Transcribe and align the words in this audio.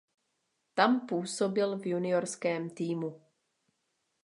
Tam 0.73 1.07
působil 1.07 1.77
v 1.77 1.85
juniorském 1.85 2.69
týmu. 2.69 3.21